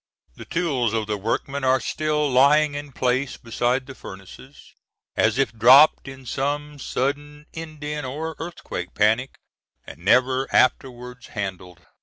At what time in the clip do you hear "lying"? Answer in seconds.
2.27-2.73